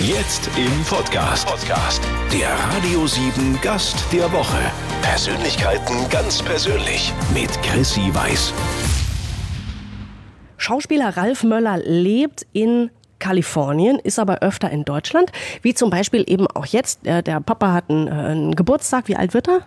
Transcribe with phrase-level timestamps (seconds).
[0.00, 1.46] Jetzt im Podcast.
[1.46, 2.02] Podcast.
[2.32, 4.56] Der Radio 7 Gast der Woche.
[5.02, 8.54] Persönlichkeiten ganz persönlich mit Chrissy Weiß.
[10.56, 16.46] Schauspieler Ralf Möller lebt in Kalifornien, ist aber öfter in Deutschland, wie zum Beispiel eben
[16.46, 17.04] auch jetzt.
[17.04, 19.08] Der, der Papa hat einen, äh, einen Geburtstag.
[19.08, 19.66] Wie alt wird er?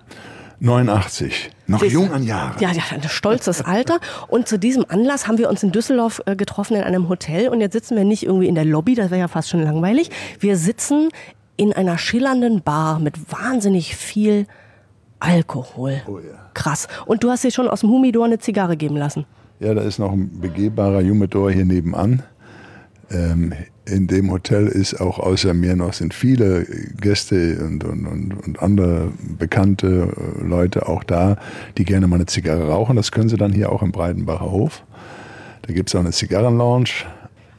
[0.62, 1.50] 89.
[1.66, 2.56] Noch Siehst jung an Jahren.
[2.60, 4.00] Ja, ja, ein stolzes Alter.
[4.28, 7.50] Und zu diesem Anlass haben wir uns in Düsseldorf äh, getroffen in einem Hotel.
[7.50, 10.12] Und jetzt sitzen wir nicht irgendwie in der Lobby, das wäre ja fast schon langweilig.
[10.40, 11.10] Wir sitzen
[11.58, 14.46] in einer schillernden Bar mit wahnsinnig viel
[15.20, 16.02] Alkohol.
[16.08, 16.50] Oh ja.
[16.54, 16.88] Krass.
[17.08, 19.26] Und du hast dir schon aus dem Humidor eine Zigarre geben lassen.
[19.60, 22.24] Ja, da ist noch ein begehbarer Humidor hier nebenan.
[23.12, 23.54] Ähm,
[23.86, 26.66] in dem Hotel ist auch außer mir noch sind viele
[27.00, 31.38] Gäste und, und, und, und andere bekannte äh, Leute auch da,
[31.78, 32.96] die gerne mal eine Zigarre rauchen.
[32.96, 34.84] Das können sie dann hier auch im Breitenbacher Hof.
[35.64, 36.90] Da gibt es auch eine Zigarrenlounge.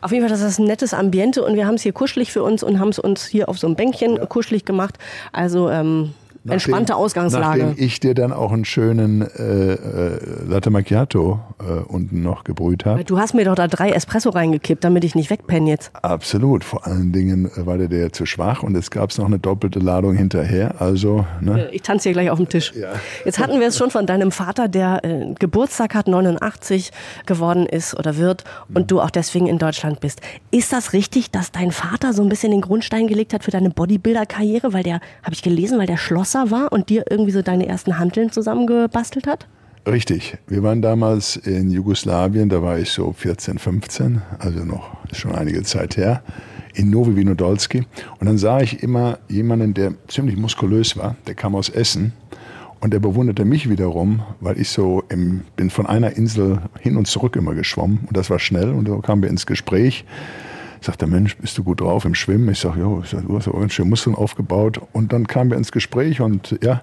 [0.01, 2.43] Auf jeden Fall, das ist ein nettes Ambiente und wir haben es hier kuschelig für
[2.43, 4.98] uns und haben es uns hier auf so einem Bänkchen kuschelig gemacht.
[5.32, 6.15] Also ähm,
[6.48, 7.66] entspannte Ausgangslage.
[7.66, 12.84] Nachdem ich dir dann auch einen schönen äh, äh, Latte Macchiato äh, unten noch gebrüht
[12.84, 13.04] habe.
[13.04, 15.90] Du hast mir doch da drei Espresso reingekippt, damit ich nicht wegpenne jetzt.
[16.02, 16.65] Absolut.
[16.65, 19.79] Vor allen Dingen äh, war der, der zu schwach und es gab noch eine doppelte
[19.79, 20.80] Ladung hinterher.
[20.80, 21.68] Also, ne?
[21.73, 22.73] Ich tanze hier gleich auf dem Tisch.
[22.74, 22.93] Ja.
[23.24, 26.93] Jetzt hatten wir es schon von deinem Vater, der äh, Geburtstag hat, 89
[27.27, 30.21] geworden ist oder wird und du auch deswegen in Deutschland bist.
[30.51, 33.71] Ist das richtig, dass dein Vater so ein bisschen den Grundstein gelegt hat für deine
[33.71, 34.73] Bodybuilder-Karriere?
[34.73, 35.96] Weil der, habe ich gelesen, weil der
[36.33, 39.47] Schlosser war und dir irgendwie so deine ersten Hanteln zusammengebastelt hat?
[39.87, 40.39] Richtig.
[40.47, 45.63] Wir waren damals in Jugoslawien, da war ich so 14, 15, also noch schon einige
[45.63, 46.23] Zeit her,
[46.74, 47.85] in Novi Vinodolski.
[48.19, 52.13] Und dann sah ich immer jemanden, der ziemlich muskulös war, der kam aus Essen
[52.80, 57.09] und der bewunderte mich wiederum, weil ich so im, bin von einer Insel hin und
[57.09, 60.05] zurück immer geschwommen und das war schnell und so kamen wir ins Gespräch.
[60.83, 62.49] Sagt der Mensch, bist du gut drauf im Schwimmen?
[62.49, 64.81] Ich sage, jo, du hast ja ganz schön Muskeln aufgebaut.
[64.93, 66.83] Und dann kamen wir ins Gespräch und ja,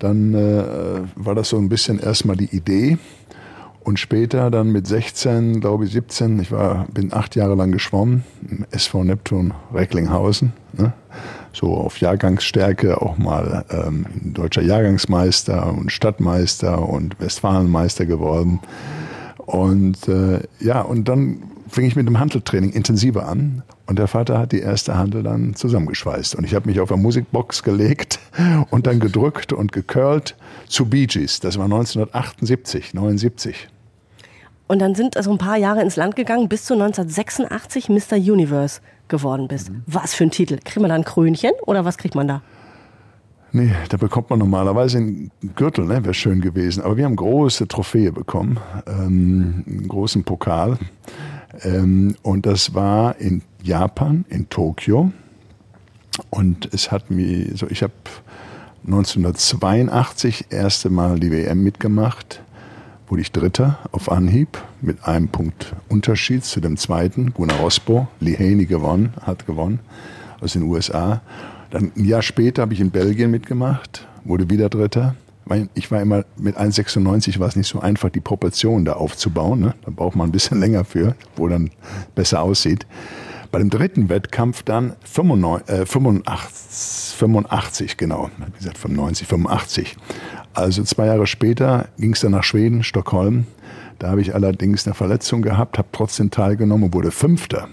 [0.00, 2.98] dann äh, war das so ein bisschen erstmal die Idee.
[3.84, 8.24] Und später dann mit 16, glaube ich 17, ich war, bin acht Jahre lang geschwommen,
[8.50, 10.52] im SV Neptun Recklinghausen.
[10.76, 10.92] Ne?
[11.52, 18.58] So auf Jahrgangsstärke auch mal ähm, deutscher Jahrgangsmeister und Stadtmeister und Westfalenmeister geworden.
[19.36, 23.62] Und äh, ja, und dann fing ich mit dem Handeltraining intensiver an.
[23.86, 26.34] Und der Vater hat die erste Handel dann zusammengeschweißt.
[26.34, 28.18] Und ich habe mich auf eine Musikbox gelegt
[28.70, 30.36] und dann gedrückt und gecurlt
[30.68, 31.40] zu Bee Gees.
[31.40, 33.68] Das war 1978, 79.
[34.66, 38.16] Und dann sind also ein paar Jahre ins Land gegangen, bis du 1986 Mr.
[38.16, 39.70] Universe geworden bist.
[39.86, 40.58] Was für ein Titel?
[40.62, 42.42] Kriegt man da ein Krönchen oder was kriegt man da?
[43.50, 46.04] Nee, da bekommt man normalerweise einen Gürtel, ne?
[46.04, 46.82] wäre schön gewesen.
[46.82, 50.78] Aber wir haben große Trophäe bekommen, ähm, einen großen Pokal.
[51.62, 55.12] Ähm, und das war in Japan, in Tokio.
[56.30, 57.92] Und es hat mir, so ich habe
[58.86, 62.42] 1982 erste Mal die WM mitgemacht,
[63.08, 67.32] wurde ich Dritter auf Anhieb mit einem Punkt Unterschied zu dem zweiten.
[67.32, 69.80] Gunnar Rosbo, Lee Haney gewonnen, hat gewonnen
[70.40, 71.22] aus den USA.
[71.70, 75.14] Dann ein Jahr später habe ich in Belgien mitgemacht, wurde wieder Dritter.
[75.74, 79.60] Ich war immer mit 1,96 war es nicht so einfach, die Proportionen da aufzubauen.
[79.60, 79.74] Ne?
[79.84, 81.70] Da braucht man ein bisschen länger für, wo dann
[82.14, 82.86] besser aussieht.
[83.50, 89.96] Bei dem dritten Wettkampf dann 95, äh, 85, 85, genau, wie gesagt 95, 85.
[90.52, 93.46] Also zwei Jahre später ging es dann nach Schweden, Stockholm.
[93.98, 97.68] Da habe ich allerdings eine Verletzung gehabt, habe trotzdem teilgenommen und wurde Fünfter.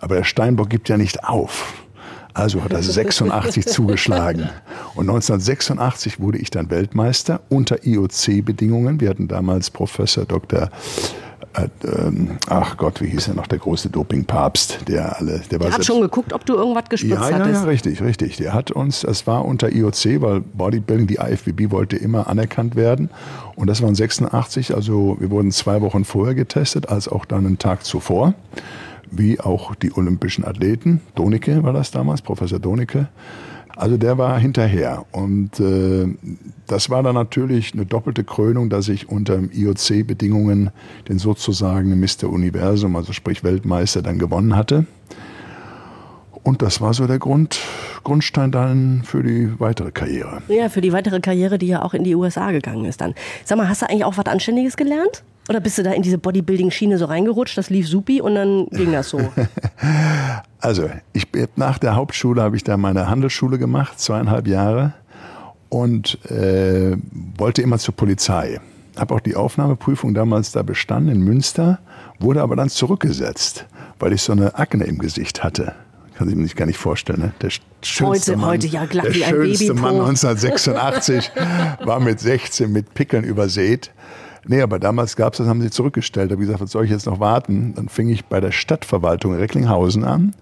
[0.00, 1.86] Aber der Steinbock gibt ja nicht auf.
[2.34, 4.48] Also hat er 86 zugeschlagen.
[4.94, 9.00] Und 1986 wurde ich dann Weltmeister unter IOC-Bedingungen.
[9.00, 10.70] Wir hatten damals Professor Dr.
[11.54, 15.68] Äh, ähm, ach Gott, wie hieß er noch, der große Dopingpapst, der alle, der war
[15.68, 17.62] Der hat schon geguckt, ob du irgendwas gespritzt ja, ja, hattest.
[17.62, 18.36] ja, richtig, richtig.
[18.36, 23.10] Der hat uns, das war unter IOC, weil Bodybuilding, die IFBB wollte immer anerkannt werden.
[23.56, 27.58] Und das waren 86, also wir wurden zwei Wochen vorher getestet, als auch dann einen
[27.58, 28.34] Tag zuvor.
[29.10, 31.00] Wie auch die olympischen Athleten.
[31.14, 33.08] Donicke war das damals, Professor Donicke.
[33.78, 35.04] Also der war hinterher.
[35.12, 36.08] Und äh,
[36.66, 40.70] das war dann natürlich eine doppelte Krönung, dass ich unter IOC-Bedingungen
[41.08, 42.28] den sozusagen Mr.
[42.28, 44.86] Universum, also sprich Weltmeister, dann gewonnen hatte.
[46.42, 47.60] Und das war so der Grund,
[48.02, 50.42] Grundstein dann für die weitere Karriere.
[50.48, 53.14] Ja, für die weitere Karriere, die ja auch in die USA gegangen ist dann.
[53.44, 55.22] Sag mal, hast du eigentlich auch was Anständiges gelernt?
[55.48, 58.92] Oder bist du da in diese Bodybuilding-Schiene so reingerutscht, das lief supi und dann ging
[58.92, 59.20] das so?
[60.60, 64.92] Also, ich, nach der Hauptschule habe ich da meine Handelsschule gemacht, zweieinhalb Jahre,
[65.68, 66.96] und äh,
[67.36, 68.60] wollte immer zur Polizei.
[68.98, 71.78] Habe auch die Aufnahmeprüfung damals da bestanden in Münster,
[72.18, 73.66] wurde aber dann zurückgesetzt,
[74.00, 75.74] weil ich so eine Akne im Gesicht hatte.
[76.16, 77.20] kann sich gar nicht vorstellen.
[77.20, 77.32] Ne?
[77.40, 77.50] Der
[77.82, 81.30] schönste heute, Mann, heute ja glatt der wie ein schönste Mann 1986
[81.84, 83.92] war mit 16 mit Pickeln übersät.
[84.48, 86.30] Nee, aber damals gab es das, haben sie zurückgestellt.
[86.30, 87.74] Da habe ich gesagt, was soll ich jetzt noch warten?
[87.74, 90.34] Dann fing ich bei der Stadtverwaltung Recklinghausen an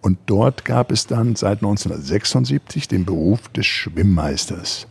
[0.00, 4.88] und dort gab es dann seit 1976 den Beruf des Schwimmmeisters.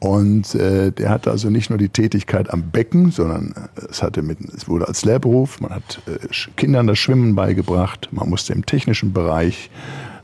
[0.00, 4.22] Und äh, der hatte also nicht nur die Tätigkeit am Becken, sondern äh, es, hatte
[4.22, 8.64] mit, es wurde als Lehrberuf, man hat äh, Kindern das Schwimmen beigebracht, man musste im
[8.64, 9.70] technischen Bereich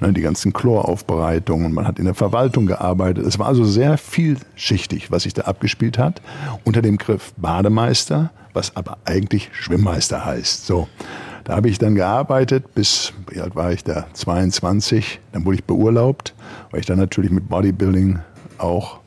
[0.00, 3.26] die ganzen Chloraufbereitungen, man hat in der Verwaltung gearbeitet.
[3.26, 6.20] Es war also sehr vielschichtig, was sich da abgespielt hat,
[6.64, 10.67] unter dem Griff Bademeister, was aber eigentlich Schwimmmeister heißt.
[10.67, 10.88] So.
[11.44, 14.06] Da habe ich dann gearbeitet, bis, wie alt war ich da?
[14.14, 15.20] 22.
[15.32, 16.35] Dann wurde ich beurlaubt,
[16.70, 18.20] weil ich dann natürlich mit Bodybuilding
[18.56, 19.00] auch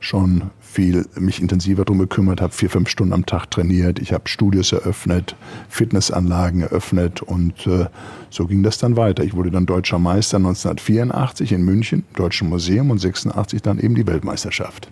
[0.00, 3.98] schon viel mich intensiver darum gekümmert habe, vier, fünf Stunden am Tag trainiert.
[3.98, 5.36] Ich habe Studios eröffnet,
[5.68, 7.86] Fitnessanlagen eröffnet und äh,
[8.30, 9.22] so ging das dann weiter.
[9.22, 14.06] Ich wurde dann deutscher Meister 1984 in München, Deutschen Museum und 86 dann eben die
[14.06, 14.88] Weltmeisterschaft.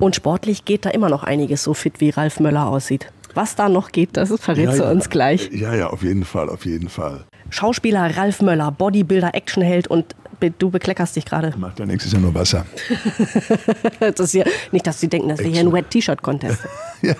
[0.00, 3.12] Und sportlich geht da immer noch einiges, so fit wie Ralf Möller aussieht.
[3.34, 5.50] Was da noch geht, das verrätst ja, du uns gleich.
[5.52, 7.24] Ja, ja, auf jeden Fall, auf jeden Fall.
[7.50, 10.16] Schauspieler Ralf Möller, Bodybuilder, Actionheld und
[10.58, 11.52] du bekleckerst dich gerade.
[11.56, 12.66] Macht ja nichts, ist ja nur Wasser.
[14.00, 16.60] das ist hier, nicht, dass sie denken, das ist hier ein Wet-T-Shirt-Contest.
[17.02, 17.14] ja.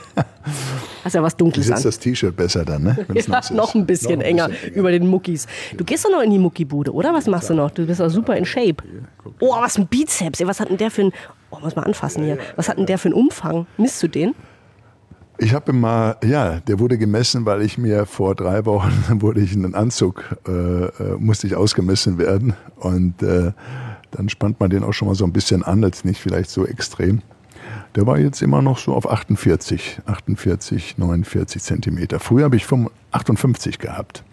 [1.04, 1.82] Hast ja was Dunkles an.
[1.82, 3.06] das T-Shirt besser dann, ne?
[3.14, 5.46] ja, noch ein bisschen, noch ein enger, bisschen enger über den Muckis.
[5.76, 7.12] Du gehst doch noch in die Muckibude, oder?
[7.12, 7.70] Was machst du noch?
[7.70, 8.76] Du bist doch super in Shape.
[9.40, 10.40] Oh, was ein Bizeps.
[10.44, 11.12] Was hat denn der für ein...
[11.50, 12.38] Oh, muss mal anfassen hier.
[12.56, 13.66] Was hat denn der für einen Umfang?
[13.76, 14.34] Misst du den?
[15.36, 19.52] Ich habe mal, ja, der wurde gemessen, weil ich mir vor drei Wochen wurde ich
[19.52, 22.54] in einen Anzug, äh, äh, musste ich ausgemessen werden.
[22.76, 23.52] Und äh,
[24.12, 26.64] dann spannt man den auch schon mal so ein bisschen an, als nicht vielleicht so
[26.64, 27.20] extrem.
[27.96, 32.20] Der war jetzt immer noch so auf 48, 48, 49 Zentimeter.
[32.20, 32.66] Früher habe ich
[33.10, 34.24] 58 gehabt.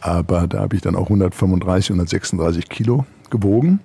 [0.00, 3.80] Aber da habe ich dann auch 135, 136 Kilo gewogen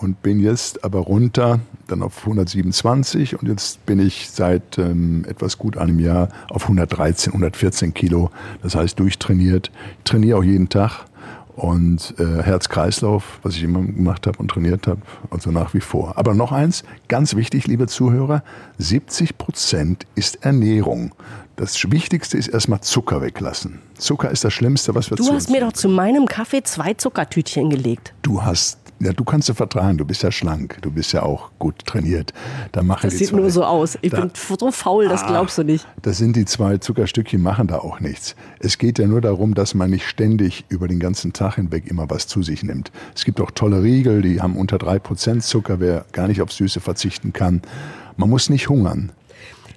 [0.00, 5.58] und bin jetzt aber runter dann auf 127 und jetzt bin ich seit ähm, etwas
[5.58, 8.30] gut einem Jahr auf 113, 114 Kilo.
[8.62, 9.70] Das heißt durchtrainiert.
[9.98, 11.06] Ich trainiere auch jeden Tag
[11.56, 15.00] und äh, Herz-Kreislauf, was ich immer gemacht habe und trainiert habe
[15.30, 16.16] und so nach wie vor.
[16.16, 18.44] Aber noch eins, ganz wichtig, liebe Zuhörer,
[18.78, 21.14] 70 Prozent ist Ernährung.
[21.56, 23.80] Das Wichtigste ist erstmal Zucker weglassen.
[23.96, 27.70] Zucker ist das Schlimmste, was wir Du hast mir doch zu meinem Kaffee zwei Zuckertütchen
[27.70, 28.14] gelegt.
[28.22, 31.50] Du hast ja, du kannst du vertragen, du bist ja schlank, du bist ja auch
[31.58, 32.32] gut trainiert.
[32.72, 33.98] Da machen das sieht zwei, nur so aus.
[34.02, 35.86] Ich da, bin so faul, das ah, glaubst du nicht.
[36.02, 38.34] Das sind die zwei Zuckerstückchen, machen da auch nichts.
[38.58, 42.10] Es geht ja nur darum, dass man nicht ständig über den ganzen Tag hinweg immer
[42.10, 42.90] was zu sich nimmt.
[43.14, 46.52] Es gibt auch tolle Riegel, die haben unter drei Prozent Zucker, wer gar nicht auf
[46.52, 47.62] Süße verzichten kann.
[48.16, 49.12] Man muss nicht hungern.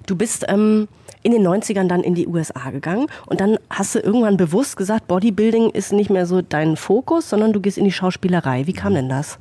[0.05, 0.87] Du bist ähm,
[1.23, 5.07] in den 90ern dann in die USA gegangen und dann hast du irgendwann bewusst gesagt,
[5.07, 8.67] Bodybuilding ist nicht mehr so dein Fokus, sondern du gehst in die Schauspielerei.
[8.67, 9.37] Wie kam denn das?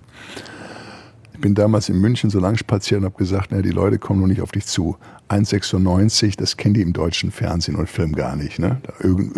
[1.32, 4.20] Ich bin damals in München so lang spaziert und habe gesagt, na, die Leute kommen
[4.20, 4.96] noch nicht auf dich zu.
[5.30, 8.58] 1,96, das kennen die im deutschen Fernsehen und Film gar nicht.
[8.58, 8.78] Ne?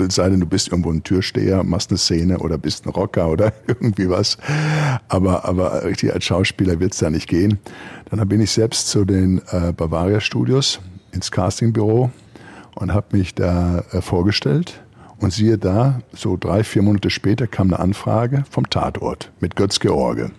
[0.08, 3.52] sei denn, du bist irgendwo ein Türsteher, machst eine Szene oder bist ein Rocker oder
[3.68, 4.36] irgendwie was.
[5.06, 7.60] Aber, aber richtig als Schauspieler wird es da nicht gehen.
[8.10, 10.80] Dann bin ich selbst zu den äh, Bavaria Studios
[11.12, 12.10] ins Castingbüro
[12.74, 14.82] und habe mich da äh, vorgestellt.
[15.18, 19.78] Und siehe da, so drei, vier Monate später kam eine Anfrage vom Tatort mit Götz
[19.78, 20.32] George.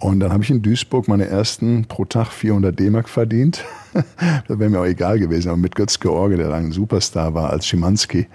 [0.00, 3.64] Und dann habe ich in Duisburg meine ersten pro Tag 400 D-Mark verdient.
[3.92, 7.50] das wäre mir auch egal gewesen, aber mit Götz George, der dann ein Superstar war
[7.50, 8.26] als Schimanski,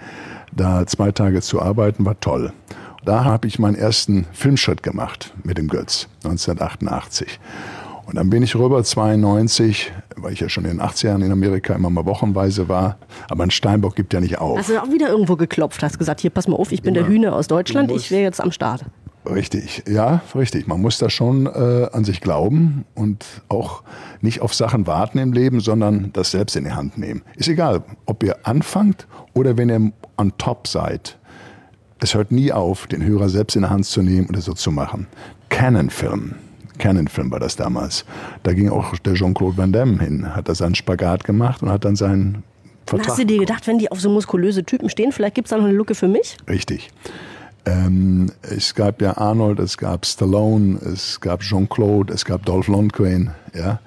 [0.56, 2.54] da zwei Tage zu arbeiten, war toll.
[3.04, 7.38] Da habe ich meinen ersten Filmschritt gemacht mit dem Götz, 1988.
[8.08, 11.30] Und dann bin ich rüber, 92, weil ich ja schon in den 80 Jahren in
[11.30, 12.96] Amerika immer mal wochenweise war.
[13.28, 14.58] Aber ein Steinbock gibt ja nicht auf.
[14.58, 17.04] Hast du auch wieder irgendwo geklopft, hast gesagt, hier, pass mal auf, ich bin immer.
[17.04, 18.86] der Hühner aus Deutschland, ich wäre jetzt am Start.
[19.26, 20.66] Richtig, ja, richtig.
[20.66, 23.82] Man muss da schon äh, an sich glauben und auch
[24.22, 27.20] nicht auf Sachen warten im Leben, sondern das selbst in die Hand nehmen.
[27.36, 31.18] Ist egal, ob ihr anfangt oder wenn ihr on top seid.
[32.00, 34.70] Es hört nie auf, den Hörer selbst in die Hand zu nehmen oder so zu
[34.72, 35.08] machen.
[35.50, 36.36] Canon-Film
[36.78, 38.04] Canon-Film war das damals.
[38.42, 41.84] Da ging auch der Jean-Claude Van Damme hin, hat da seinen Spagat gemacht und hat
[41.84, 42.42] dann seinen
[42.86, 43.08] Vertrag.
[43.08, 45.58] Hast du dir gedacht, wenn die auf so muskulöse Typen stehen, vielleicht gibt es da
[45.58, 46.36] noch eine Lücke für mich?
[46.48, 46.90] Richtig.
[47.66, 53.32] Ähm, es gab ja Arnold, es gab Stallone, es gab Jean-Claude, es gab Dolph Lundgren,
[53.54, 53.80] ja.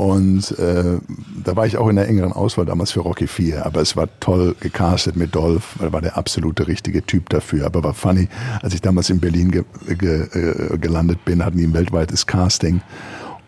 [0.00, 0.96] Und äh,
[1.44, 3.66] da war ich auch in der engeren Auswahl damals für Rocky 4.
[3.66, 7.66] Aber es war toll gecastet mit Dolph, weil er war der absolute richtige Typ dafür.
[7.66, 8.30] Aber war funny,
[8.62, 12.80] als ich damals in Berlin ge ge äh, gelandet bin, hatten die ein weltweites Casting.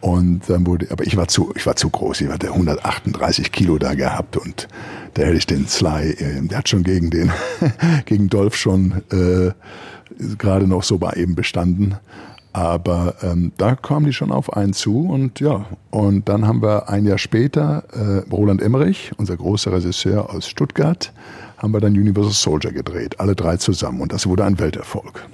[0.03, 2.21] Und dann wurde, aber ich war zu, ich war zu groß.
[2.21, 4.69] Ich hatte 138 Kilo da gehabt und
[5.15, 7.33] da hätte ich den Sly, äh, der hat schon gegen den,
[8.05, 9.53] gegen Dolph schon äh,
[10.37, 11.97] gerade noch so bei eben bestanden.
[12.53, 16.89] Aber ähm, da kamen die schon auf einen zu und ja, und dann haben wir
[16.91, 21.13] ein Jahr später äh, Roland Emmerich, unser großer Regisseur aus Stuttgart,
[21.57, 25.27] haben wir dann Universal Soldier gedreht, alle drei zusammen und das wurde ein Welterfolg.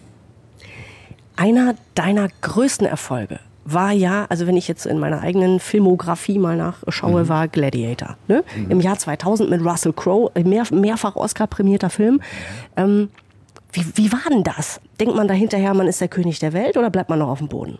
[1.35, 6.57] Einer deiner größten Erfolge war ja, also wenn ich jetzt in meiner eigenen Filmografie mal
[6.57, 7.29] nachschaue, mhm.
[7.29, 8.17] war Gladiator.
[8.27, 8.43] Ne?
[8.57, 8.71] Mhm.
[8.71, 12.21] Im Jahr 2000 mit Russell Crowe, mehr, mehrfach Oscar-prämierter Film.
[12.77, 13.11] Ähm,
[13.73, 14.81] wie, wie war denn das?
[14.99, 17.39] Denkt man da hinterher, man ist der König der Welt oder bleibt man noch auf
[17.39, 17.79] dem Boden?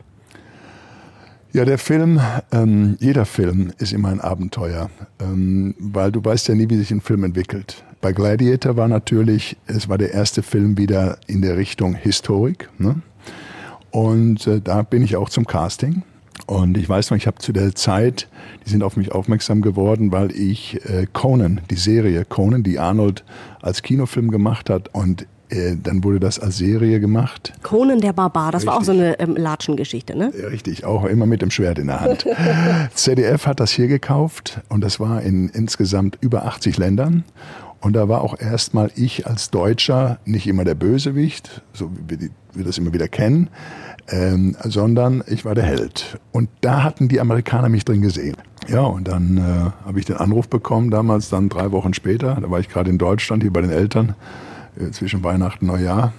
[1.53, 2.21] Ja, der Film,
[2.53, 6.91] ähm, jeder Film ist immer ein Abenteuer, ähm, weil du weißt ja nie, wie sich
[6.91, 7.85] ein Film entwickelt.
[8.03, 12.69] Bei Gladiator war natürlich, es war der erste Film wieder in der Richtung Historik.
[12.79, 12.97] Ne?
[13.91, 16.03] Und äh, da bin ich auch zum Casting.
[16.47, 18.29] Und ich weiß noch, ich habe zu der Zeit,
[18.65, 23.25] die sind auf mich aufmerksam geworden, weil ich äh, Conan, die Serie Conan, die Arnold
[23.61, 27.53] als Kinofilm gemacht hat, und äh, dann wurde das als Serie gemacht.
[27.63, 28.69] Conan der Barbar, das richtig.
[28.69, 30.33] war auch so eine ähm, Latschengeschichte, ne?
[30.39, 32.27] Ja, richtig, auch immer mit dem Schwert in der Hand.
[32.95, 37.25] ZDF hat das hier gekauft und das war in insgesamt über 80 Ländern.
[37.81, 42.31] Und da war auch erstmal ich als Deutscher nicht immer der Bösewicht, so wie wir,
[42.53, 43.51] wir das immer wieder kennen,
[44.09, 46.19] ähm, sondern ich war der Held.
[46.33, 48.37] Und da hatten die Amerikaner mich drin gesehen.
[48.67, 52.51] Ja, und dann äh, habe ich den Anruf bekommen, damals dann drei Wochen später, da
[52.51, 54.15] war ich gerade in Deutschland, hier bei den Eltern,
[54.79, 56.13] äh, zwischen Weihnachten und Neujahr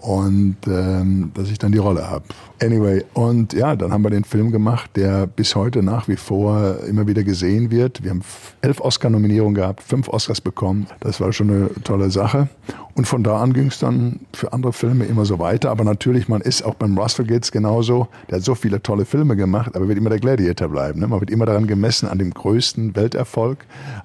[0.00, 2.24] und ähm, dass ich dann die Rolle habe.
[2.62, 6.78] Anyway, und ja, dann haben wir den Film gemacht, der bis heute nach wie vor
[6.88, 8.02] immer wieder gesehen wird.
[8.02, 8.22] Wir haben
[8.60, 10.86] elf Oscar-Nominierungen gehabt, fünf Oscars bekommen.
[11.00, 12.48] Das war schon eine tolle Sache.
[12.94, 15.70] Und von da an ging es dann für andere Filme immer so weiter.
[15.70, 18.08] Aber natürlich, man ist auch beim Russell geht's genauso.
[18.28, 21.00] Der hat so viele tolle Filme gemacht, aber wird immer der Gladiator bleiben.
[21.00, 21.06] Ne?
[21.06, 23.58] Man wird immer daran gemessen, an dem größten Welterfolg.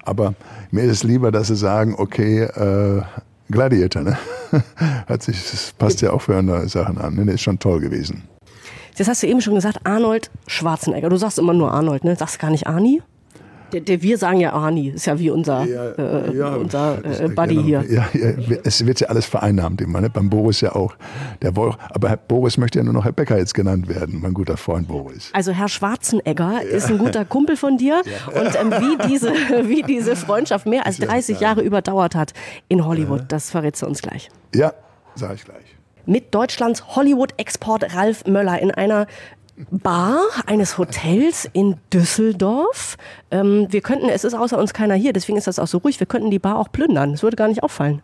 [0.04, 0.34] Aber
[0.70, 3.02] mir ist es lieber, dass sie sagen, okay, äh,
[3.54, 4.18] Gladiator, ne?
[5.06, 7.14] Hat sich, das passt ja auch für andere Sachen an.
[7.14, 7.24] Ne?
[7.24, 8.24] Der ist schon toll gewesen.
[8.96, 11.08] Jetzt hast du eben schon gesagt, Arnold Schwarzenegger.
[11.08, 12.14] Du sagst immer nur Arnold, ne?
[12.14, 13.02] Sagst gar nicht Arnie?
[13.74, 17.28] Der, der, wir sagen ja Arnie, ist ja wie unser, ja, äh, ja, unser äh,
[17.28, 17.66] Buddy genau.
[17.66, 17.84] hier.
[17.88, 20.08] Ja, ja, es wird ja alles vereinnahmt immer, ne?
[20.10, 20.94] beim Boris ja auch.
[21.42, 24.32] Der Wolf, aber Herr Boris möchte ja nur noch Herr Becker jetzt genannt werden, mein
[24.32, 25.30] guter Freund Boris.
[25.32, 29.30] Also Herr Schwarzenegger ist ein guter Kumpel von dir und ähm, wie, diese,
[29.68, 32.32] wie diese Freundschaft mehr als 30 Jahre überdauert hat
[32.68, 34.30] in Hollywood, das verrätst du uns gleich.
[34.54, 34.72] Ja,
[35.16, 35.74] sage ich gleich
[36.06, 39.06] mit Deutschlands Hollywood-Export Ralf Möller in einer
[39.70, 42.96] Bar eines Hotels in Düsseldorf.
[43.30, 46.00] Ähm, wir könnten, es ist außer uns keiner hier, deswegen ist das auch so ruhig,
[46.00, 47.12] wir könnten die Bar auch plündern.
[47.12, 48.02] Das würde gar nicht auffallen.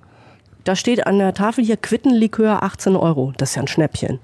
[0.64, 3.33] Da steht an der Tafel hier Quittenlikör 18 Euro.
[3.37, 4.21] Das ist ja ein Schnäppchen.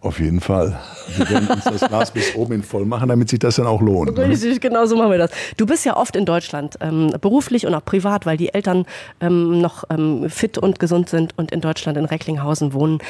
[0.00, 0.78] Auf jeden Fall.
[1.16, 3.80] Wir werden uns das Glas bis oben hin voll machen, damit sich das dann auch
[3.80, 4.16] lohnt.
[4.16, 4.28] Ne?
[4.28, 5.30] Richtig, genau so machen wir das.
[5.56, 8.86] Du bist ja oft in Deutschland, ähm, beruflich und auch privat, weil die Eltern
[9.20, 13.00] ähm, noch ähm, fit und gesund sind und in Deutschland in Recklinghausen wohnen.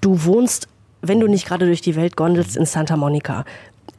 [0.00, 0.68] Du wohnst
[1.02, 3.44] wenn du nicht gerade durch die Welt gondelst, in Santa Monica.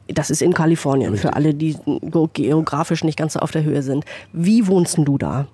[0.08, 1.30] Das ist in Kalifornien, Richtig.
[1.30, 1.76] für alle, die
[2.32, 4.04] geografisch nicht ganz so auf der Höhe sind.
[4.32, 5.46] Wie wohnst du da?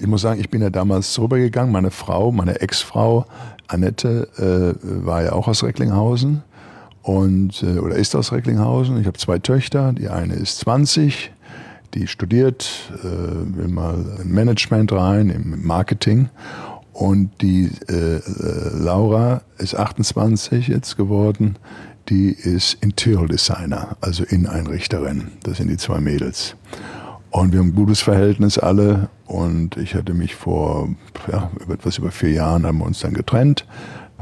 [0.00, 1.72] Ich muss sagen, ich bin ja damals rübergegangen.
[1.72, 3.24] Meine Frau, meine Ex-Frau
[3.66, 6.42] Annette, äh, war ja auch aus Recklinghausen
[7.02, 9.00] und äh, oder ist aus Recklinghausen.
[9.00, 9.92] Ich habe zwei Töchter.
[9.92, 11.32] Die eine ist 20,
[11.94, 12.70] die studiert,
[13.02, 16.28] äh, will mal im Management rein, im Marketing.
[16.98, 18.20] Und die äh, äh,
[18.74, 21.54] Laura ist 28 jetzt geworden.
[22.08, 25.28] Die ist Interior Designer, also Inneneinrichterin.
[25.44, 26.56] Das sind die zwei Mädels.
[27.30, 29.10] Und wir haben ein gutes Verhältnis alle.
[29.26, 30.88] Und ich hatte mich vor
[31.30, 33.64] ja, etwas über vier Jahren haben wir uns dann getrennt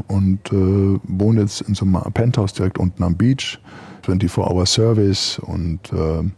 [0.08, 3.58] und äh, wohne jetzt in so einem Penthouse direkt unten am Beach.
[4.06, 6.28] 24-Hour-Service und äh,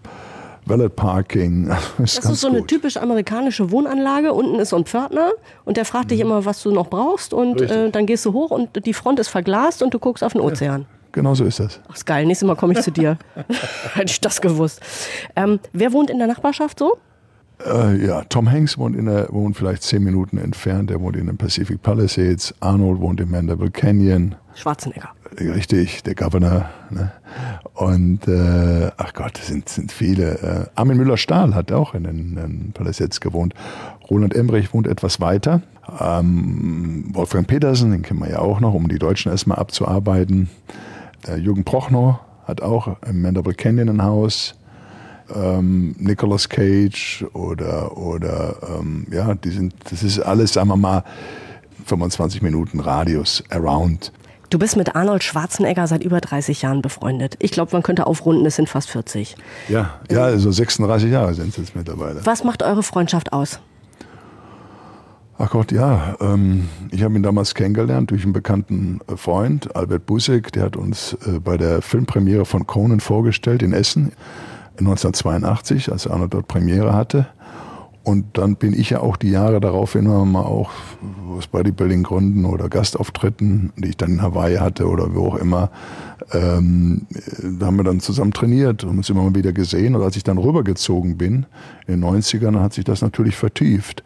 [0.68, 1.68] Valet Parking.
[1.98, 4.32] Das, das ist so eine typisch amerikanische Wohnanlage.
[4.32, 5.30] Unten ist so ein Pförtner
[5.64, 6.08] und der fragt mhm.
[6.08, 7.32] dich immer, was du noch brauchst.
[7.32, 10.32] Und äh, dann gehst du hoch und die Front ist verglast und du guckst auf
[10.32, 10.82] den Ozean.
[10.82, 10.87] Ja.
[11.12, 11.80] Genau so ist das.
[11.88, 12.26] Ach, ist geil.
[12.26, 13.18] Nächstes Mal komme ich zu dir.
[13.94, 14.80] Hätte ich das gewusst.
[15.34, 16.98] Ähm, wer wohnt in der Nachbarschaft so?
[17.64, 20.90] Äh, ja, Tom Hanks wohnt, in der, wohnt vielleicht zehn Minuten entfernt.
[20.90, 22.54] Der wohnt in den Pacific Palisades.
[22.60, 24.37] Arnold wohnt im Mandeville Canyon.
[24.54, 25.10] Schwarzenegger.
[25.38, 26.68] Richtig, der Governor.
[26.90, 27.12] Ne?
[27.75, 30.38] Und äh, ach Gott, sind, sind viele.
[30.38, 33.54] Äh, Armin Müller-Stahl hat auch in den, in Palisades gewohnt.
[34.11, 35.62] Roland Emmerich wohnt etwas weiter.
[36.00, 40.49] Ähm, Wolfgang Petersen, den kennen wir ja auch noch, um die Deutschen erstmal abzuarbeiten.
[41.26, 44.54] Äh, Jürgen Prochnow hat auch im Mandeville Canyon ein Haus
[45.35, 51.04] ähm, Nicolas Cage oder, oder ähm, ja, die sind, das ist alles, sagen wir mal,
[51.85, 54.12] 25 Minuten Radius around.
[54.50, 57.37] Du bist mit Arnold Schwarzenegger seit über 30 Jahren befreundet.
[57.38, 59.37] Ich glaube, man könnte aufrunden, es sind fast 40.
[59.69, 62.25] Ja, ja, also 36 Jahre sind es jetzt mittlerweile.
[62.25, 63.61] Was macht eure Freundschaft aus?
[65.37, 66.17] Ach Gott, ja.
[66.21, 70.50] Ähm, ich habe ihn damals kennengelernt durch einen bekannten äh, Freund, Albert Busek.
[70.52, 74.12] Der hat uns äh, bei der Filmpremiere von Conan vorgestellt in Essen
[74.78, 77.26] 1982, als Arnold dort Premiere hatte.
[78.05, 80.71] Und dann bin ich ja auch die Jahre darauf immer mal auch
[81.37, 85.71] aus Bodybuilding-Gründen oder Gastauftritten, die ich dann in Hawaii hatte oder wo auch immer,
[86.33, 87.07] ähm,
[87.43, 89.95] da haben wir dann zusammen trainiert und uns immer mal wieder gesehen.
[89.95, 91.47] Und als ich dann rübergezogen bin,
[91.87, 94.02] in den 90ern, hat sich das natürlich vertieft.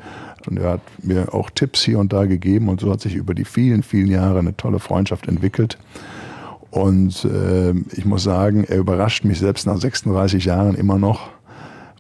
[0.48, 3.34] Und er hat mir auch Tipps hier und da gegeben und so hat sich über
[3.34, 5.78] die vielen, vielen Jahre eine tolle Freundschaft entwickelt.
[6.72, 11.28] Und äh, ich muss sagen, er überrascht mich selbst nach 36 Jahren immer noch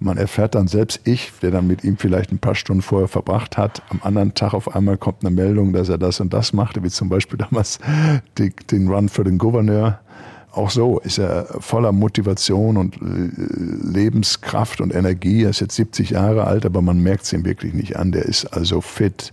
[0.02, 3.56] man erfährt dann selbst ich, der dann mit ihm vielleicht ein paar Stunden vorher verbracht
[3.56, 6.82] hat, am anderen Tag auf einmal kommt eine Meldung, dass er das und das machte,
[6.82, 7.78] wie zum Beispiel damals
[8.38, 10.00] die, den Run für den Gouverneur.
[10.52, 13.30] Auch so ist er voller Motivation und äh,
[13.88, 15.44] Lebenskraft und Energie.
[15.44, 18.12] Er ist jetzt 70 Jahre alt, aber man merkt es ihm wirklich nicht an.
[18.12, 19.32] Der ist also fit.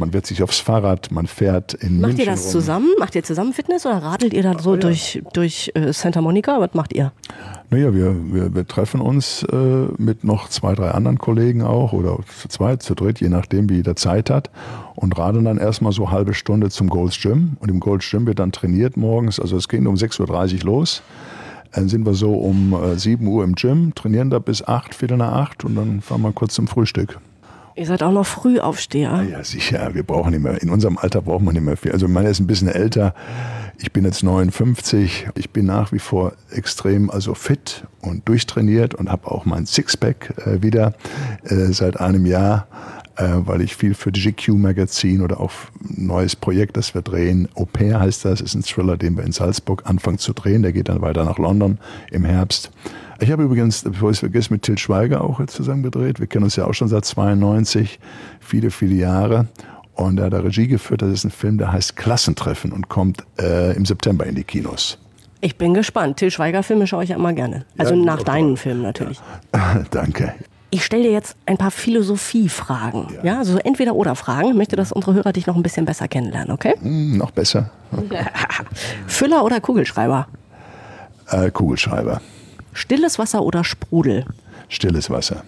[0.00, 2.50] Man wird sich aufs Fahrrad, man fährt in Macht München ihr das rum.
[2.52, 2.88] zusammen?
[2.98, 6.58] Macht ihr zusammen Fitness oder radelt ihr da so durch, durch äh, Santa Monica?
[6.58, 7.12] Was macht ihr?
[7.68, 9.56] Naja, wir, wir, wir treffen uns äh,
[9.98, 13.74] mit noch zwei, drei anderen Kollegen auch oder zu zweit, zu dritt, je nachdem, wie
[13.76, 14.50] jeder Zeit hat
[14.94, 18.26] und radeln dann erstmal so eine halbe Stunde zum Gold's Gym und im Gold's Gym
[18.26, 21.02] wird dann trainiert morgens, also es geht um 6.30 Uhr los.
[21.72, 25.18] Dann sind wir so um äh, 7 Uhr im Gym, trainieren da bis 8, Viertel
[25.18, 27.20] nach 8 und dann fahren wir kurz zum Frühstück.
[27.76, 29.26] Ihr seid auch noch Frühaufsteher.
[29.30, 29.94] Ja, sicher.
[29.94, 31.92] Wir brauchen nicht mehr, in unserem Alter braucht man nicht mehr viel.
[31.92, 33.14] Also meiner ist ein bisschen älter.
[33.78, 35.28] Ich bin jetzt 59.
[35.36, 40.34] Ich bin nach wie vor extrem also fit und durchtrainiert und habe auch mein Sixpack
[40.46, 40.94] äh, wieder
[41.44, 42.66] äh, seit einem Jahr,
[43.20, 45.50] weil ich viel für GQ Magazin oder auch
[45.82, 47.48] ein neues Projekt, das wir drehen.
[47.54, 50.62] Au pair heißt das, ist ein Thriller, den wir in Salzburg anfangen zu drehen.
[50.62, 51.78] Der geht dann weiter nach London
[52.10, 52.70] im Herbst.
[53.20, 56.20] Ich habe übrigens, bevor ich es vergesse, mit Till Schweiger auch jetzt zusammen gedreht.
[56.20, 58.00] Wir kennen uns ja auch schon seit 92,
[58.40, 59.48] viele, viele Jahre.
[59.92, 61.02] Und er hat da Regie geführt.
[61.02, 64.98] Das ist ein Film, der heißt Klassentreffen und kommt äh, im September in die Kinos.
[65.42, 66.16] Ich bin gespannt.
[66.16, 67.66] Till Schweiger-Filme schaue ich ja immer gerne.
[67.76, 68.56] Also Ja, nach deinen.
[68.56, 69.20] Filmen natürlich.
[69.90, 70.34] Danke.
[70.72, 73.18] Ich stelle dir jetzt ein paar Philosophiefragen.
[73.24, 73.38] Ja.
[73.38, 74.50] also so entweder oder Fragen.
[74.50, 76.74] Ich möchte, dass unsere Hörer dich noch ein bisschen besser kennenlernen, okay?
[76.80, 77.70] Hm, noch besser.
[79.08, 80.28] Füller oder Kugelschreiber?
[81.28, 82.20] Äh, Kugelschreiber.
[82.72, 84.24] Stilles Wasser oder Sprudel?
[84.68, 85.42] Stilles Wasser.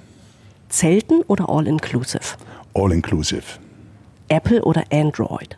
[0.69, 2.37] Zelten oder All-Inclusive?
[2.75, 3.43] All inclusive.
[4.29, 5.57] Apple oder Android?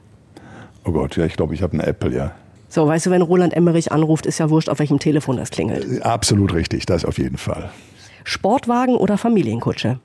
[0.85, 2.33] Oh Gott, ja, ich glaube, ich habe eine Apple, ja.
[2.69, 6.03] So, weißt du, wenn Roland Emmerich anruft, ist ja wurscht, auf welchem Telefon das klingelt.
[6.03, 7.71] Absolut richtig, das auf jeden Fall.
[8.25, 10.01] Sportwagen oder Familienkutsche?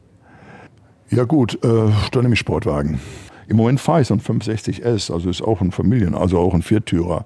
[1.09, 2.99] Ja gut, äh, dann nehme ich Sportwagen.
[3.47, 6.61] Im Moment fahre ich so ein 560S, also ist auch ein Familien, also auch ein
[6.61, 7.25] Viertürer.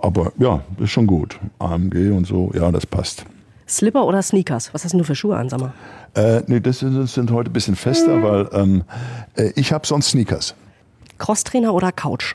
[0.00, 1.38] Aber ja, ist schon gut.
[1.60, 3.24] AMG und so, ja, das passt.
[3.68, 4.74] Slipper oder Sneakers?
[4.74, 5.72] Was hast du für Schuhe an, sag mal?
[6.14, 8.82] Äh, nee, das sind, das sind heute ein bisschen fester, weil ähm,
[9.36, 10.56] äh, ich habe sonst Sneakers.
[11.18, 12.34] Crosstrainer oder Couch?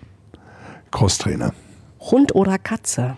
[0.91, 1.53] Crosstrainer.
[1.99, 3.17] Hund oder Katze?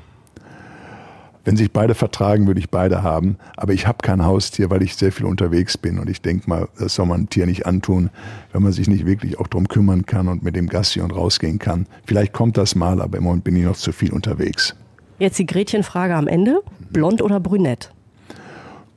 [1.47, 3.37] Wenn sich beide vertragen, würde ich beide haben.
[3.55, 5.97] Aber ich habe kein Haustier, weil ich sehr viel unterwegs bin.
[5.97, 8.09] Und ich denke mal, das soll man ein Tier nicht antun,
[8.51, 11.57] wenn man sich nicht wirklich auch drum kümmern kann und mit dem Gassi und rausgehen
[11.57, 11.85] kann.
[12.05, 14.75] Vielleicht kommt das mal, aber im Moment bin ich noch zu viel unterwegs.
[15.19, 16.59] Jetzt die Gretchenfrage am Ende.
[16.91, 17.91] Blond oder brünett?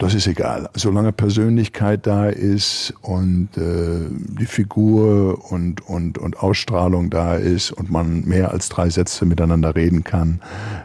[0.00, 0.70] Das ist egal.
[0.72, 7.90] Solange Persönlichkeit da ist und äh, die Figur und, und, und Ausstrahlung da ist und
[7.90, 10.40] man mehr als drei Sätze miteinander reden kann,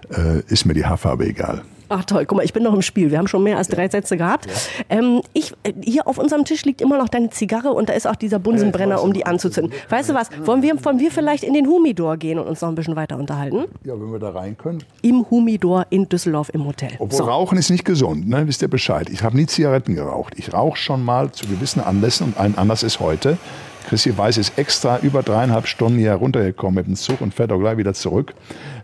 [0.10, 1.62] äh, ist mir die Haarfarbe egal.
[1.98, 3.10] Ach toll, guck mal, ich bin noch im Spiel.
[3.10, 4.48] Wir haben schon mehr als drei Sätze gehabt.
[4.90, 8.06] Ähm, ich, äh, hier auf unserem Tisch liegt immer noch deine Zigarre und da ist
[8.06, 9.72] auch dieser Bunsenbrenner, um die anzuzünden.
[9.88, 12.68] Weißt du was, wollen wir, wollen wir vielleicht in den Humidor gehen und uns noch
[12.68, 13.64] ein bisschen weiter unterhalten?
[13.86, 14.84] Ja, wenn wir da rein können.
[15.04, 16.92] Im Humidor in Düsseldorf im Hotel.
[17.00, 18.46] Obwohl Rauchen ist nicht gesund, ne?
[18.46, 19.10] wisst ihr Bescheid.
[19.10, 20.34] Ich habe nie Zigaretten geraucht.
[20.36, 23.38] Ich rauche schon mal zu gewissen Anlässen und ein Anlass ist heute.
[23.88, 27.60] Chrissy Weiß ist extra über dreieinhalb Stunden hier runtergekommen mit dem Zug und fährt auch
[27.60, 28.34] gleich wieder zurück.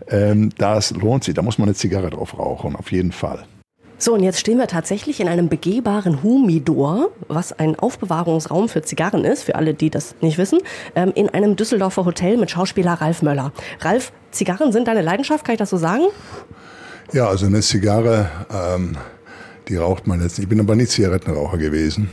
[0.07, 3.45] Ähm, das lohnt sich, da muss man eine Zigarre drauf rauchen, auf jeden Fall.
[3.97, 9.23] So, und jetzt stehen wir tatsächlich in einem begehbaren Humidor, was ein Aufbewahrungsraum für Zigarren
[9.25, 10.57] ist, für alle, die das nicht wissen,
[10.95, 13.51] ähm, in einem Düsseldorfer Hotel mit Schauspieler Ralf Möller.
[13.79, 16.05] Ralf, Zigarren sind deine Leidenschaft, kann ich das so sagen?
[17.13, 18.97] Ja, also eine Zigarre, ähm,
[19.67, 20.45] die raucht man jetzt nicht.
[20.45, 22.09] Ich bin aber nie Zigarettenraucher gewesen.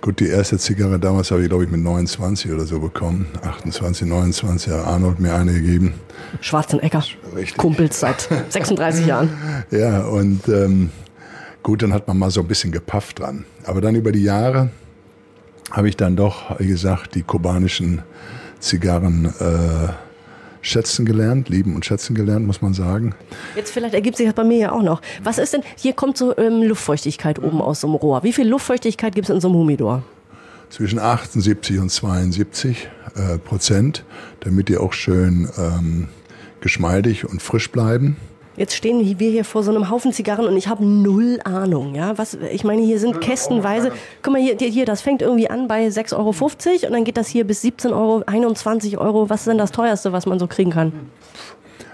[0.00, 3.26] Gut, die erste Zigarre damals habe ich, glaube ich, mit 29 oder so bekommen.
[3.42, 5.94] 28, 29, hat Arnold mir eine gegeben.
[6.40, 7.02] Schwarzenegger.
[7.34, 7.56] Richtig.
[7.58, 9.28] Kumpels seit 36 Jahren.
[9.72, 10.90] Ja, und ähm,
[11.64, 13.44] gut, dann hat man mal so ein bisschen gepafft dran.
[13.64, 14.70] Aber dann über die Jahre
[15.72, 18.02] habe ich dann doch, wie gesagt, die kubanischen
[18.60, 19.92] Zigarren äh,
[20.62, 23.14] schätzen gelernt, lieben und schätzen gelernt, muss man sagen.
[23.56, 25.00] Jetzt vielleicht ergibt sich das bei mir ja auch noch.
[25.22, 28.22] Was ist denn, hier kommt so ähm, Luftfeuchtigkeit oben aus so einem Rohr.
[28.22, 30.02] Wie viel Luftfeuchtigkeit gibt es in so einem Humidor?
[30.70, 34.04] Zwischen 78 und 72 äh, Prozent,
[34.40, 36.08] damit die auch schön ähm,
[36.60, 38.16] geschmeidig und frisch bleiben.
[38.58, 41.94] Jetzt stehen wir hier vor so einem Haufen Zigarren und ich habe null Ahnung.
[41.94, 43.92] Ja, was, ich meine, hier sind kästenweise.
[44.22, 47.28] Guck mal, hier, hier, das fängt irgendwie an bei 6,50 Euro und dann geht das
[47.28, 49.30] hier bis 17 Euro, 21 Euro.
[49.30, 50.92] Was ist denn das teuerste, was man so kriegen kann?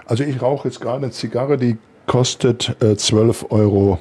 [0.07, 3.99] Also ich rauche jetzt gerade eine Zigarre, die kostet äh, 12,50 Euro.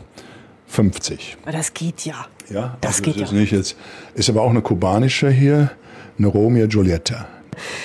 [1.51, 2.27] Das geht ja.
[2.51, 3.39] Ja, das also geht ist ja.
[3.39, 3.77] Nicht jetzt,
[4.15, 5.71] ist aber auch eine kubanische hier,
[6.19, 7.27] eine Romeo Giulietta.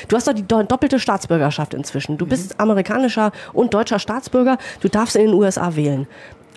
[0.07, 2.17] Du hast doch die do- doppelte Staatsbürgerschaft inzwischen.
[2.17, 4.57] Du bist amerikanischer und deutscher Staatsbürger.
[4.81, 6.07] Du darfst in den USA wählen.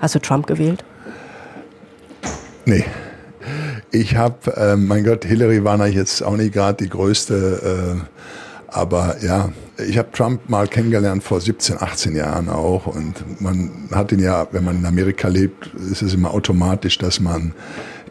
[0.01, 0.85] Hast du Trump gewählt?
[2.65, 2.85] Nee.
[3.91, 8.75] Ich habe, äh, mein Gott, Hillary war natürlich jetzt auch nicht gerade die größte, äh,
[8.75, 9.51] aber ja,
[9.85, 14.47] ich habe Trump mal kennengelernt vor 17, 18 Jahren auch und man hat ihn ja,
[14.53, 17.53] wenn man in Amerika lebt, ist es immer automatisch, dass man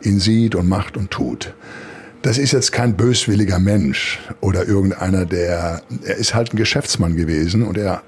[0.04, 1.54] ihn sieht und macht und tut.
[2.22, 7.64] Das ist jetzt kein böswilliger Mensch oder irgendeiner, der, er ist halt ein Geschäftsmann gewesen
[7.64, 8.04] und er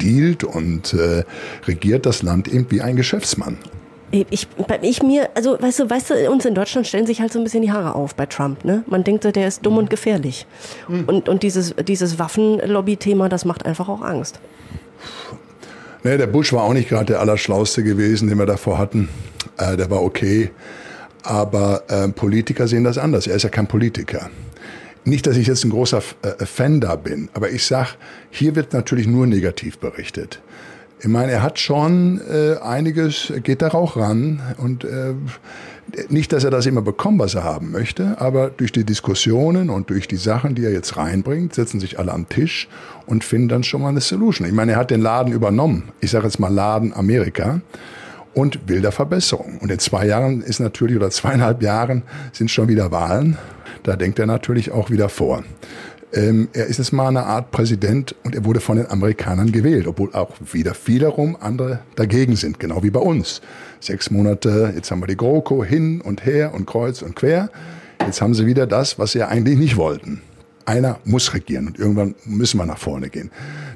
[0.00, 1.24] dealt und äh,
[1.66, 3.58] regiert das Land eben wie ein Geschäftsmann.
[4.10, 4.48] Ich,
[4.82, 7.44] ich mir, also weißt du, weißt du, uns in Deutschland stellen sich halt so ein
[7.44, 8.84] bisschen die Haare auf bei Trump, ne?
[8.86, 10.46] Man denkt so, der ist dumm und gefährlich.
[10.88, 14.38] Und, und dieses, dieses Waffenlobby-Thema, das macht einfach auch Angst.
[16.04, 19.08] Nee, der Bush war auch nicht gerade der Allerschlauste gewesen, den wir davor hatten.
[19.58, 20.50] Äh, der war okay.
[21.24, 23.26] Aber äh, Politiker sehen das anders.
[23.26, 24.30] Er ist ja kein Politiker.
[25.04, 27.96] Nicht, dass ich jetzt ein großer äh, Fan da bin, aber ich sag,
[28.30, 30.40] hier wird natürlich nur negativ berichtet.
[31.00, 35.12] Ich meine, er hat schon äh, einiges, geht da auch ran und äh,
[36.08, 39.90] nicht, dass er das immer bekommt, was er haben möchte, aber durch die Diskussionen und
[39.90, 42.68] durch die Sachen, die er jetzt reinbringt, setzen sich alle am Tisch
[43.04, 44.48] und finden dann schon mal eine Solution.
[44.48, 45.90] Ich meine, er hat den Laden übernommen.
[46.00, 47.60] Ich sage jetzt mal Laden Amerika
[48.34, 49.58] und will da Verbesserung.
[49.58, 53.38] Und in zwei Jahren ist natürlich, oder zweieinhalb Jahren sind schon wieder Wahlen.
[53.82, 55.44] Da denkt er natürlich auch wieder vor.
[56.14, 59.88] Ähm, er ist jetzt mal eine Art Präsident und er wurde von den Amerikanern gewählt,
[59.88, 63.40] obwohl auch wieder wiederum andere dagegen sind, genau wie bei uns.
[63.80, 67.50] Sechs Monate, jetzt haben wir die GroKo hin und her und kreuz und quer.
[68.00, 70.20] Jetzt haben sie wieder das, was sie ja eigentlich nicht wollten.
[70.66, 73.30] Einer muss regieren und irgendwann müssen wir nach vorne gehen.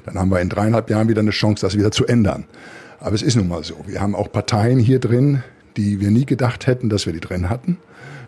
[0.05, 2.45] Dann haben wir in dreieinhalb Jahren wieder eine Chance, das wieder zu ändern.
[2.99, 3.75] Aber es ist nun mal so.
[3.85, 5.43] Wir haben auch Parteien hier drin,
[5.77, 7.77] die wir nie gedacht hätten, dass wir die drin hatten,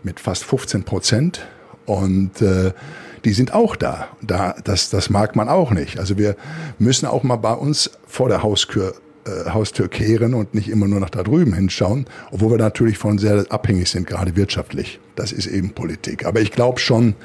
[0.04, 1.48] mit fast 15 Prozent.
[1.86, 2.72] Und äh,
[3.26, 4.08] die sind auch da.
[4.22, 6.00] da das, das mag man auch nicht.
[6.00, 6.36] Also wir
[6.80, 8.94] müssen auch mal bei uns vor der Haustür,
[9.26, 13.18] äh, Haustür kehren und nicht immer nur nach da drüben hinschauen, obwohl wir natürlich von
[13.18, 15.00] sehr abhängig sind, gerade wirtschaftlich.
[15.16, 16.26] Das ist eben Politik.
[16.26, 17.16] Aber ich glaube schon,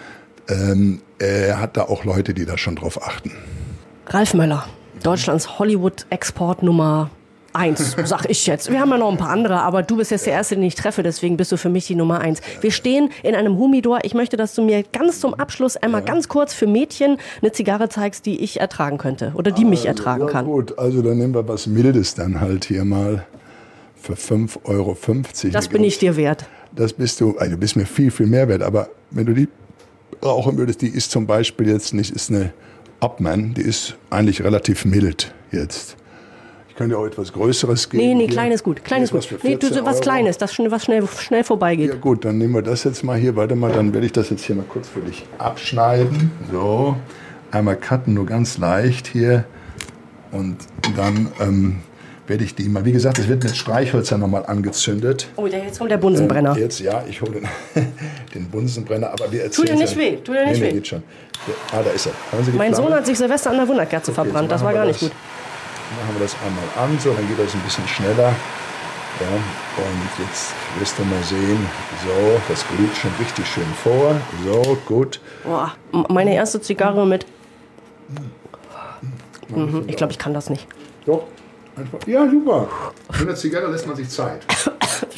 [0.48, 3.30] ähm, er hat da auch Leute, die da schon drauf achten.
[4.08, 4.66] Ralf Möller,
[5.02, 7.10] Deutschlands Hollywood-Export Nummer
[7.56, 8.70] eins, sag ich jetzt.
[8.70, 10.74] Wir haben ja noch ein paar andere, aber du bist jetzt der Erste, den ich
[10.74, 12.40] treffe, deswegen bist du für mich die Nummer eins.
[12.60, 14.00] Wir stehen in einem Humidor.
[14.02, 17.88] Ich möchte, dass du mir ganz zum Abschluss einmal ganz kurz für Mädchen eine Zigarre
[17.88, 20.46] zeigst, die ich ertragen könnte oder die mich ertragen ja, kann.
[20.46, 23.26] Gut, also dann nehmen wir was Mildes dann halt hier mal
[23.96, 24.96] für 5,50 Euro.
[25.52, 26.46] Das bin ich dir wert.
[26.74, 28.62] Das bist du, also du bist mir viel, viel mehr wert.
[28.62, 29.48] Aber wenn du die
[30.22, 32.52] rauchen würdest, die ist zum Beispiel jetzt nicht, ist eine
[33.00, 35.96] Upman, die ist eigentlich relativ mild jetzt.
[36.76, 38.04] Ich könnte auch etwas Größeres geben.
[38.04, 39.26] Nee, nee, kleines gut, kleines gut.
[39.42, 40.02] Nee, du, 14 was Euro.
[40.02, 41.88] Kleines, das schnell, was schnell, schnell vorbeigeht.
[41.88, 43.34] Ja gut, dann nehmen wir das jetzt mal hier.
[43.34, 46.32] Warte mal, dann werde ich das jetzt hier mal kurz für dich abschneiden.
[46.52, 46.94] So,
[47.50, 49.46] einmal cutten, nur ganz leicht hier.
[50.32, 50.58] Und
[50.98, 51.76] dann ähm,
[52.26, 55.28] werde ich die mal, wie gesagt, es wird mit Streichhölzern nochmal angezündet.
[55.36, 56.58] Oh, ja, jetzt kommt der Bunsenbrenner.
[56.58, 57.48] Jetzt, ja, ich hole den,
[58.34, 60.68] den Bunsenbrenner, aber wir Tut dir erzählen nicht weh, tut dir nicht nee, weh.
[60.68, 61.02] Nee, geht schon.
[61.72, 62.12] Ah, da ist er.
[62.54, 62.74] Mein?
[62.74, 64.50] Sohn hat sich Silvester an der Wunderkerze Okay, verbrannt.
[64.50, 65.08] Das war gar nicht das.
[65.08, 65.16] gut.
[65.94, 68.34] Machen wir das einmal an, so, dann geht das ein bisschen schneller.
[69.20, 69.28] Ja,
[69.82, 71.66] und jetzt wirst du mal sehen,
[72.04, 74.14] so, das glüht schon richtig schön vor.
[74.44, 75.20] So, gut.
[75.44, 75.72] Boah,
[76.10, 77.24] meine erste Zigarre mit.
[79.48, 80.66] Mhm, ich glaube, ich kann das nicht.
[81.06, 81.24] Doch,
[81.76, 81.98] einfach.
[82.06, 82.68] Ja, super.
[83.12, 84.44] Mit einer Zigarre lässt man sich Zeit.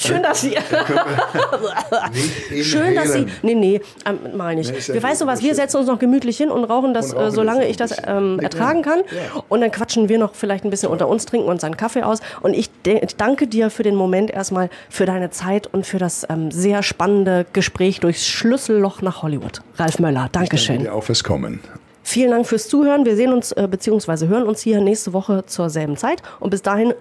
[0.08, 0.56] Schön, dass Sie.
[2.62, 3.26] Schön, dass Sie.
[3.42, 4.70] Nee, nee, ähm, meine ich.
[4.70, 7.12] Ist ja wir weißt du was, wir setzen uns noch gemütlich hin und rauchen das,
[7.12, 9.00] äh, solange ich das ähm, ertragen kann.
[9.48, 12.20] Und dann quatschen wir noch vielleicht ein bisschen unter uns, trinken uns einen Kaffee aus.
[12.40, 12.70] Und ich
[13.16, 17.46] danke dir für den Moment erstmal, für deine Zeit und für das ähm, sehr spannende
[17.52, 19.60] Gespräch durchs Schlüsselloch nach Hollywood.
[19.76, 20.76] Ralf Möller, Dankeschön.
[20.76, 21.60] Danke dir auch fürs Kommen.
[22.02, 23.04] Vielen Dank fürs Zuhören.
[23.04, 24.28] Wir sehen uns äh, bzw.
[24.28, 26.22] hören uns hier nächste Woche zur selben Zeit.
[26.40, 26.94] Und bis dahin,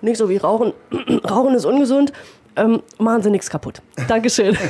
[0.00, 0.72] nicht so wie Rauchen.
[1.28, 2.12] Rauchen ist ungesund.
[2.56, 3.80] Ähm, machen Sie nichts kaputt.
[4.08, 4.56] Dankeschön.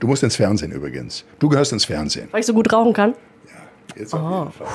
[0.00, 1.24] Du musst ins Fernsehen übrigens.
[1.38, 2.28] Du gehörst ins Fernsehen.
[2.30, 3.14] Weil ich so gut rauchen kann.
[3.96, 4.66] Jetzt auf jeden Fall.